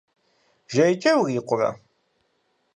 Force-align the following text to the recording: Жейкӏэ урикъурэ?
Жейкӏэ 0.73 1.11
урикъурэ? 1.19 1.69